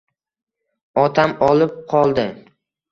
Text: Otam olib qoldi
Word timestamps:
Otam 1.03 1.37
olib 1.51 1.79
qoldi 1.95 2.29